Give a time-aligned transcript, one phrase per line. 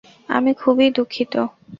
[0.29, 1.33] আমি খুবই দুঃখিত!